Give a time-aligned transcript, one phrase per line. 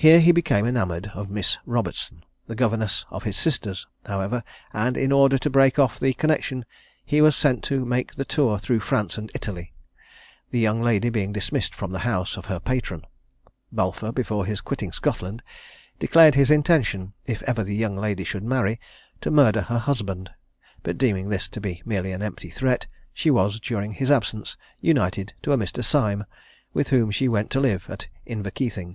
[0.00, 5.10] Here he became enamoured of Miss Robertson, the governess of his sisters, however; and in
[5.10, 6.64] order to break off the connexion
[7.04, 9.72] he was sent to make the tour through France and Italy,
[10.52, 13.04] the young lady being dismissed from the house of her patron.
[13.72, 15.42] Balfour, before his quitting Scotland,
[15.98, 18.78] declared his intention, if ever the young lady should marry,
[19.20, 20.30] to murder her husband;
[20.84, 25.34] but deeming this to be merely an empty threat, she was, during his absence, united
[25.42, 25.82] to a Mr.
[25.82, 26.24] Syme,
[26.72, 28.94] with whom she went to live at Inverkeithing.